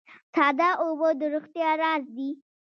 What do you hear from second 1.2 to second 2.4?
روغتیا راز دي